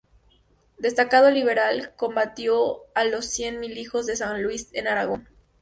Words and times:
Destacado 0.79 1.29
liberal, 1.29 1.93
combatió 1.95 2.79
a 2.95 3.05
los 3.05 3.27
Cien 3.27 3.59
Mil 3.59 3.77
Hijos 3.77 4.07
de 4.07 4.15
San 4.15 4.41
Luis 4.41 4.67
en 4.73 4.87
Aragón. 4.87 5.27